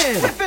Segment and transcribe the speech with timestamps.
[0.00, 0.39] Yeah.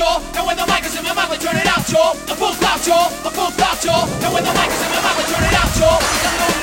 [0.00, 0.22] y'all.
[0.34, 2.16] And when the mic is in my mouth, I turn it out, y'all.
[2.32, 3.12] A full stop, y'all.
[3.28, 4.08] A full stop, y'all.
[4.24, 6.59] And when the mic is in my mouth, I turn it out, y'all.